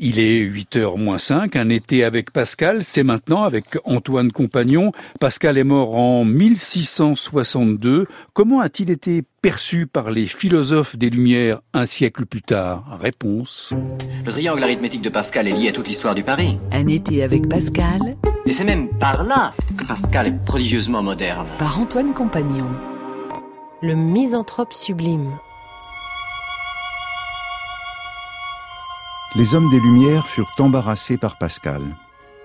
Il 0.00 0.20
est 0.20 0.44
8h 0.44 0.96
moins 0.96 1.18
5, 1.18 1.56
un 1.56 1.68
été 1.70 2.04
avec 2.04 2.30
Pascal, 2.30 2.84
c'est 2.84 3.02
maintenant 3.02 3.42
avec 3.42 3.64
Antoine 3.84 4.30
Compagnon. 4.30 4.92
Pascal 5.18 5.58
est 5.58 5.64
mort 5.64 5.96
en 5.96 6.24
1662. 6.24 8.06
Comment 8.32 8.60
a-t-il 8.60 8.90
été 8.90 9.24
perçu 9.42 9.88
par 9.88 10.12
les 10.12 10.28
philosophes 10.28 10.96
des 10.96 11.10
Lumières 11.10 11.62
un 11.74 11.84
siècle 11.84 12.26
plus 12.26 12.42
tard? 12.42 12.98
Réponse. 13.00 13.74
Le 14.24 14.30
triangle 14.30 14.62
arithmétique 14.62 15.02
de 15.02 15.08
Pascal 15.08 15.48
est 15.48 15.52
lié 15.52 15.70
à 15.70 15.72
toute 15.72 15.88
l'histoire 15.88 16.14
du 16.14 16.22
Paris. 16.22 16.60
Un 16.70 16.86
été 16.86 17.24
avec 17.24 17.48
Pascal. 17.48 18.16
Et 18.46 18.52
c'est 18.52 18.62
même 18.62 18.88
par 19.00 19.24
là 19.24 19.52
que 19.76 19.84
Pascal 19.84 20.28
est 20.28 20.44
prodigieusement 20.44 21.02
moderne. 21.02 21.48
Par 21.58 21.80
Antoine 21.80 22.14
Compagnon. 22.14 22.68
Le 23.82 23.96
misanthrope 23.96 24.72
sublime. 24.72 25.38
Les 29.38 29.54
hommes 29.54 29.70
des 29.70 29.78
Lumières 29.78 30.26
furent 30.26 30.52
embarrassés 30.58 31.16
par 31.16 31.38
Pascal. 31.38 31.80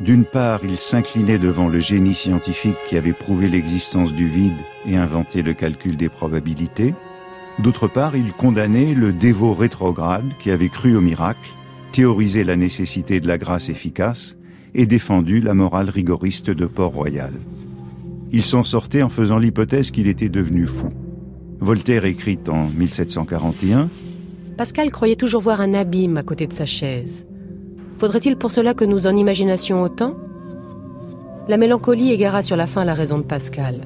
D'une 0.00 0.26
part, 0.26 0.60
ils 0.64 0.76
s'inclinaient 0.76 1.38
devant 1.38 1.66
le 1.66 1.80
génie 1.80 2.12
scientifique 2.12 2.76
qui 2.86 2.98
avait 2.98 3.14
prouvé 3.14 3.48
l'existence 3.48 4.12
du 4.12 4.28
vide 4.28 4.52
et 4.86 4.98
inventé 4.98 5.40
le 5.40 5.54
calcul 5.54 5.96
des 5.96 6.10
probabilités. 6.10 6.94
D'autre 7.58 7.88
part, 7.88 8.16
ils 8.16 8.34
condamnaient 8.34 8.92
le 8.92 9.14
dévot 9.14 9.54
rétrograde 9.54 10.30
qui 10.38 10.50
avait 10.50 10.68
cru 10.68 10.94
au 10.94 11.00
miracle, 11.00 11.48
théorisé 11.92 12.44
la 12.44 12.54
nécessité 12.54 13.18
de 13.18 13.28
la 13.28 13.38
grâce 13.38 13.70
efficace 13.70 14.36
et 14.74 14.84
défendu 14.84 15.40
la 15.40 15.54
morale 15.54 15.88
rigoriste 15.88 16.50
de 16.50 16.66
Port-Royal. 16.66 17.32
Ils 18.30 18.42
s'en 18.42 18.62
sortaient 18.62 19.02
en 19.02 19.08
faisant 19.08 19.38
l'hypothèse 19.38 19.90
qu'il 19.90 20.06
était 20.06 20.28
devenu 20.28 20.66
fou. 20.66 20.90
Voltaire 21.60 22.04
écrit 22.04 22.40
en 22.46 22.68
1741 22.68 23.88
Pascal 24.56 24.92
croyait 24.92 25.16
toujours 25.16 25.40
voir 25.40 25.60
un 25.60 25.74
abîme 25.74 26.16
à 26.16 26.22
côté 26.22 26.46
de 26.46 26.52
sa 26.52 26.64
chaise. 26.64 27.26
Faudrait-il 27.98 28.36
pour 28.36 28.52
cela 28.52 28.72
que 28.72 28.84
nous 28.84 29.08
en 29.08 29.16
imaginassions 29.16 29.82
autant? 29.82 30.16
La 31.48 31.56
mélancolie 31.56 32.12
égara 32.12 32.40
sur 32.40 32.56
la 32.56 32.68
fin 32.68 32.84
la 32.84 32.94
raison 32.94 33.18
de 33.18 33.24
Pascal. 33.24 33.80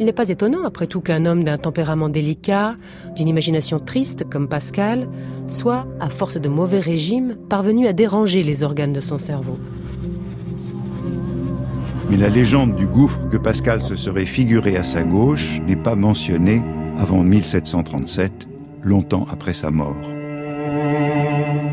Il 0.00 0.06
n'est 0.06 0.12
pas 0.12 0.28
étonnant, 0.28 0.64
après 0.64 0.88
tout, 0.88 1.00
qu'un 1.00 1.24
homme 1.24 1.44
d'un 1.44 1.56
tempérament 1.56 2.08
délicat, 2.08 2.74
d'une 3.14 3.28
imagination 3.28 3.78
triste 3.78 4.24
comme 4.28 4.48
Pascal, 4.48 5.08
soit, 5.46 5.86
à 6.00 6.08
force 6.08 6.36
de 6.36 6.48
mauvais 6.48 6.80
régime, 6.80 7.36
parvenu 7.48 7.86
à 7.86 7.92
déranger 7.92 8.42
les 8.42 8.64
organes 8.64 8.92
de 8.92 9.00
son 9.00 9.18
cerveau. 9.18 9.56
Mais 12.10 12.16
la 12.16 12.28
légende 12.28 12.74
du 12.74 12.88
gouffre 12.88 13.28
que 13.28 13.36
Pascal 13.36 13.80
se 13.80 13.94
serait 13.94 14.26
figuré 14.26 14.76
à 14.76 14.82
sa 14.82 15.04
gauche 15.04 15.60
n'est 15.64 15.76
pas 15.76 15.94
mentionnée 15.94 16.60
avant 16.98 17.22
1737 17.22 18.48
longtemps 18.84 19.26
après 19.30 19.54
sa 19.54 19.70
mort. 19.70 19.96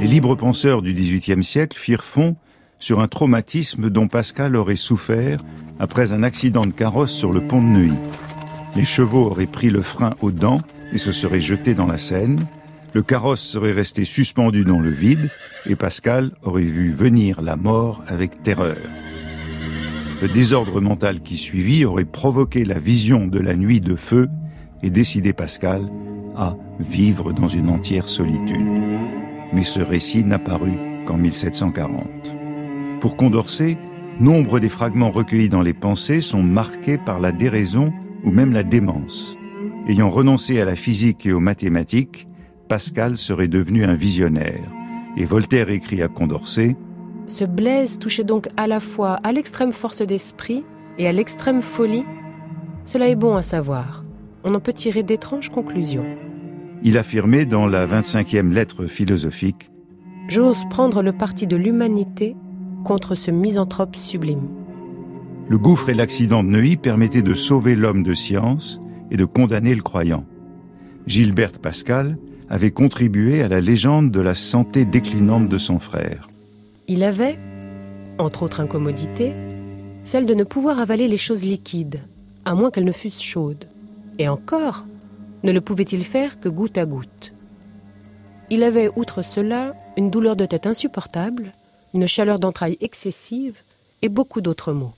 Les 0.00 0.06
libres 0.06 0.36
penseurs 0.36 0.82
du 0.82 0.94
XVIIIe 0.94 1.42
siècle 1.42 1.76
firent 1.76 2.04
fond 2.04 2.36
sur 2.78 3.00
un 3.00 3.08
traumatisme 3.08 3.90
dont 3.90 4.06
Pascal 4.06 4.54
aurait 4.54 4.76
souffert 4.76 5.40
après 5.80 6.12
un 6.12 6.22
accident 6.22 6.64
de 6.64 6.72
carrosse 6.72 7.12
sur 7.12 7.32
le 7.32 7.40
pont 7.40 7.60
de 7.60 7.66
Neuilly. 7.66 7.98
Les 8.76 8.84
chevaux 8.84 9.26
auraient 9.26 9.46
pris 9.46 9.70
le 9.70 9.82
frein 9.82 10.14
aux 10.20 10.30
dents 10.30 10.60
et 10.92 10.98
se 10.98 11.12
seraient 11.12 11.40
jetés 11.40 11.74
dans 11.74 11.86
la 11.86 11.98
Seine. 11.98 12.46
Le 12.94 13.02
carrosse 13.02 13.40
serait 13.40 13.72
resté 13.72 14.04
suspendu 14.04 14.64
dans 14.64 14.78
le 14.78 14.90
vide 14.90 15.30
et 15.66 15.76
Pascal 15.76 16.30
aurait 16.42 16.62
vu 16.62 16.92
venir 16.92 17.42
la 17.42 17.56
mort 17.56 18.04
avec 18.06 18.42
terreur. 18.42 18.76
Le 20.22 20.28
désordre 20.28 20.80
mental 20.80 21.20
qui 21.20 21.36
suivit 21.36 21.84
aurait 21.84 22.04
provoqué 22.04 22.64
la 22.64 22.78
vision 22.78 23.26
de 23.26 23.38
la 23.38 23.54
nuit 23.54 23.80
de 23.80 23.94
feu 23.94 24.28
et 24.82 24.90
décidé 24.90 25.32
Pascal 25.32 25.88
à 26.36 26.56
vivre 26.78 27.32
dans 27.32 27.48
une 27.48 27.68
entière 27.68 28.08
solitude. 28.08 28.66
Mais 29.52 29.64
ce 29.64 29.80
récit 29.80 30.24
n'apparut 30.24 30.78
qu'en 31.06 31.16
1740. 31.16 32.06
Pour 33.00 33.16
Condorcet, 33.16 33.78
nombre 34.20 34.60
des 34.60 34.68
fragments 34.68 35.10
recueillis 35.10 35.48
dans 35.48 35.62
les 35.62 35.74
pensées 35.74 36.20
sont 36.20 36.42
marqués 36.42 36.98
par 36.98 37.20
la 37.20 37.32
déraison 37.32 37.92
ou 38.24 38.30
même 38.30 38.52
la 38.52 38.62
démence. 38.62 39.36
Ayant 39.88 40.10
renoncé 40.10 40.60
à 40.60 40.64
la 40.64 40.76
physique 40.76 41.24
et 41.26 41.32
aux 41.32 41.40
mathématiques, 41.40 42.28
Pascal 42.68 43.16
serait 43.16 43.48
devenu 43.48 43.84
un 43.84 43.94
visionnaire. 43.94 44.70
Et 45.16 45.24
Voltaire 45.24 45.70
écrit 45.70 46.02
à 46.02 46.08
Condorcet 46.08 46.76
Ce 47.26 47.44
Blaise 47.44 47.98
touchait 47.98 48.24
donc 48.24 48.48
à 48.56 48.66
la 48.66 48.80
fois 48.80 49.14
à 49.22 49.32
l'extrême 49.32 49.72
force 49.72 50.02
d'esprit 50.02 50.64
et 50.98 51.08
à 51.08 51.12
l'extrême 51.12 51.62
folie. 51.62 52.04
Cela 52.84 53.08
est 53.08 53.16
bon 53.16 53.34
à 53.36 53.42
savoir. 53.42 54.04
On 54.44 54.54
en 54.54 54.60
peut 54.60 54.72
tirer 54.72 55.02
d'étranges 55.02 55.48
conclusions 55.48 56.04
il 56.82 56.96
affirmait 56.96 57.46
dans 57.46 57.66
la 57.66 57.86
25e 57.86 58.52
lettre 58.52 58.86
philosophique 58.86 59.70
J'ose 60.28 60.64
prendre 60.68 61.02
le 61.02 61.12
parti 61.12 61.46
de 61.46 61.56
l'humanité 61.56 62.36
contre 62.84 63.14
ce 63.14 63.30
misanthrope 63.30 63.96
sublime. 63.96 64.48
Le 65.48 65.58
gouffre 65.58 65.88
et 65.88 65.94
l'accident 65.94 66.44
de 66.44 66.50
Neuilly 66.50 66.76
permettaient 66.76 67.22
de 67.22 67.34
sauver 67.34 67.74
l'homme 67.74 68.02
de 68.02 68.14
science 68.14 68.80
et 69.10 69.16
de 69.16 69.24
condamner 69.24 69.74
le 69.74 69.82
croyant. 69.82 70.26
Gilbert 71.06 71.52
Pascal 71.52 72.18
avait 72.50 72.70
contribué 72.70 73.42
à 73.42 73.48
la 73.48 73.60
légende 73.60 74.10
de 74.10 74.20
la 74.20 74.34
santé 74.34 74.84
déclinante 74.84 75.48
de 75.48 75.58
son 75.58 75.78
frère. 75.78 76.28
Il 76.86 77.02
avait, 77.02 77.38
entre 78.18 78.42
autres 78.42 78.60
incommodités, 78.60 79.32
celle 80.04 80.26
de 80.26 80.34
ne 80.34 80.44
pouvoir 80.44 80.78
avaler 80.78 81.08
les 81.08 81.16
choses 81.16 81.44
liquides, 81.44 82.00
à 82.44 82.54
moins 82.54 82.70
qu'elles 82.70 82.86
ne 82.86 82.92
fussent 82.92 83.22
chaudes. 83.22 83.66
Et 84.18 84.28
encore, 84.28 84.84
ne 85.44 85.52
le 85.52 85.60
pouvait-il 85.60 86.04
faire 86.04 86.40
que 86.40 86.48
goutte 86.48 86.78
à 86.78 86.86
goutte? 86.86 87.34
Il 88.50 88.62
avait, 88.62 88.90
outre 88.96 89.22
cela, 89.22 89.74
une 89.96 90.10
douleur 90.10 90.36
de 90.36 90.46
tête 90.46 90.66
insupportable, 90.66 91.52
une 91.94 92.06
chaleur 92.06 92.38
d'entrailles 92.38 92.78
excessive 92.80 93.60
et 94.02 94.08
beaucoup 94.08 94.40
d'autres 94.40 94.72
maux. 94.72 94.94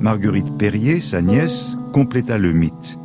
Marguerite 0.00 0.56
Perrier, 0.56 1.00
sa 1.00 1.22
nièce, 1.22 1.76
compléta 1.92 2.38
le 2.38 2.52
mythe. 2.52 2.98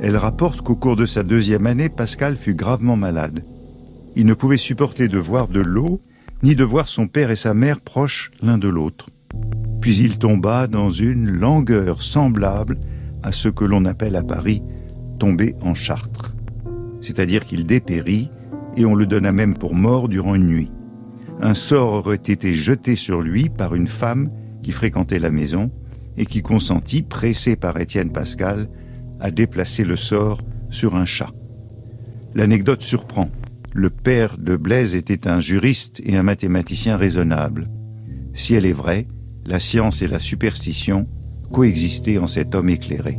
Elle 0.00 0.16
rapporte 0.16 0.60
qu'au 0.62 0.76
cours 0.76 0.96
de 0.96 1.06
sa 1.06 1.22
deuxième 1.22 1.66
année, 1.66 1.88
Pascal 1.88 2.36
fut 2.36 2.54
gravement 2.54 2.96
malade. 2.96 3.42
Il 4.16 4.26
ne 4.26 4.34
pouvait 4.34 4.56
supporter 4.56 5.08
de 5.08 5.18
voir 5.18 5.48
de 5.48 5.60
l'eau, 5.60 6.00
ni 6.42 6.54
de 6.54 6.64
voir 6.64 6.88
son 6.88 7.06
père 7.06 7.30
et 7.30 7.36
sa 7.36 7.54
mère 7.54 7.80
proches 7.80 8.30
l'un 8.42 8.58
de 8.58 8.68
l'autre. 8.68 9.06
Puis 9.80 9.96
il 9.98 10.18
tomba 10.18 10.66
dans 10.66 10.90
une 10.90 11.30
langueur 11.30 12.02
semblable 12.02 12.76
à 13.22 13.32
ce 13.32 13.48
que 13.48 13.64
l'on 13.64 13.84
appelle 13.84 14.16
à 14.16 14.22
Paris 14.22 14.62
tombé 15.18 15.54
en 15.62 15.74
Chartres. 15.74 16.34
C'est-à-dire 17.00 17.44
qu'il 17.44 17.66
dépérit 17.66 18.30
et 18.76 18.84
on 18.84 18.94
le 18.94 19.06
donna 19.06 19.32
même 19.32 19.54
pour 19.54 19.74
mort 19.74 20.08
durant 20.08 20.34
une 20.34 20.46
nuit. 20.46 20.70
Un 21.40 21.54
sort 21.54 21.94
aurait 21.94 22.16
été 22.16 22.54
jeté 22.54 22.96
sur 22.96 23.20
lui 23.20 23.48
par 23.48 23.74
une 23.74 23.88
femme 23.88 24.28
qui 24.62 24.72
fréquentait 24.72 25.18
la 25.18 25.30
maison 25.30 25.70
et 26.16 26.26
qui 26.26 26.42
consentit, 26.42 27.02
pressée 27.02 27.56
par 27.56 27.78
Étienne 27.80 28.12
Pascal, 28.12 28.66
à 29.20 29.30
déplacer 29.30 29.84
le 29.84 29.96
sort 29.96 30.40
sur 30.70 30.94
un 30.96 31.04
chat. 31.04 31.32
L'anecdote 32.34 32.82
surprend. 32.82 33.28
Le 33.72 33.90
père 33.90 34.38
de 34.38 34.56
Blaise 34.56 34.94
était 34.94 35.28
un 35.28 35.40
juriste 35.40 36.00
et 36.04 36.16
un 36.16 36.22
mathématicien 36.22 36.96
raisonnable. 36.96 37.68
Si 38.32 38.54
elle 38.54 38.66
est 38.66 38.72
vraie, 38.72 39.04
la 39.44 39.60
science 39.60 40.02
et 40.02 40.08
la 40.08 40.20
superstition 40.20 41.06
coexistaient 41.52 42.18
en 42.18 42.26
cet 42.26 42.54
homme 42.54 42.68
éclairé. 42.68 43.16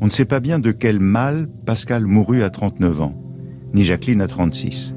On 0.00 0.06
ne 0.06 0.10
sait 0.10 0.24
pas 0.24 0.40
bien 0.40 0.58
de 0.58 0.70
quel 0.70 1.00
mal 1.00 1.48
Pascal 1.66 2.06
mourut 2.06 2.42
à 2.42 2.50
39 2.50 3.00
ans, 3.00 3.10
ni 3.74 3.84
Jacqueline 3.84 4.20
à 4.20 4.28
36. 4.28 4.94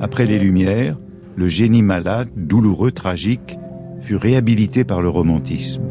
Après 0.00 0.24
les 0.24 0.38
Lumières, 0.38 0.98
le 1.36 1.48
génie 1.48 1.82
malade, 1.82 2.30
douloureux, 2.34 2.90
tragique, 2.90 3.58
fut 4.00 4.16
réhabilité 4.16 4.84
par 4.84 5.02
le 5.02 5.08
romantisme. 5.08 5.82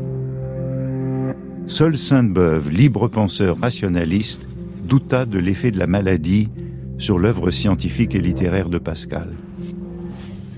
Seul 1.67 1.97
Sainte-Beuve, 1.97 2.69
libre 2.69 3.07
penseur 3.09 3.59
rationaliste, 3.59 4.47
douta 4.83 5.25
de 5.25 5.37
l'effet 5.37 5.69
de 5.69 5.77
la 5.77 5.87
maladie 5.87 6.49
sur 6.97 7.19
l'œuvre 7.19 7.51
scientifique 7.51 8.15
et 8.15 8.21
littéraire 8.21 8.69
de 8.69 8.77
Pascal. 8.79 9.29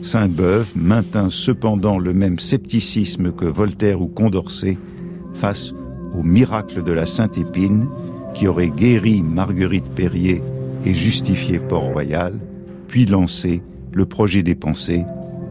Sainte-Beuve 0.02 0.72
maintint 0.78 1.30
cependant 1.30 2.00
le 2.00 2.14
même 2.14 2.40
scepticisme 2.40 3.34
que 3.34 3.46
Voltaire 3.46 4.02
ou 4.02 4.08
Condorcet 4.08 4.78
face 5.34 5.74
au 6.14 6.24
miracle 6.24 6.84
de 6.84 6.92
la 6.92 7.06
Sainte 7.06 7.38
Épine 7.38 7.88
qui 8.34 8.48
aurait 8.48 8.70
guéri 8.70 9.24
Marguerite 9.24 9.90
Perrier 9.96 10.42
et 10.86 10.94
justifié 10.94 11.60
Port-Royal, 11.60 12.40
puis 12.88 13.06
lancé 13.06 13.62
le 13.92 14.06
projet 14.06 14.44
des 14.44 14.56
pensées 14.56 15.06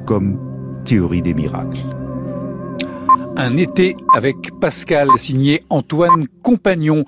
comme 0.07 0.39
théorie 0.85 1.23
des 1.23 1.35
miracles. 1.35 1.85
Un 3.37 3.57
été 3.57 3.95
avec 4.15 4.59
Pascal, 4.59 5.11
signé 5.17 5.63
Antoine 5.71 6.27
Compagnon. 6.43 7.05